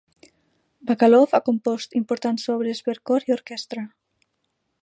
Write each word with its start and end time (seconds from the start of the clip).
Bacalov 0.91 1.35
ha 1.37 1.41
compost 1.51 1.95
importants 2.01 2.49
obres 2.57 2.83
per 2.89 2.99
cor 3.11 3.29
i 3.29 3.39
orquestra. 3.39 3.89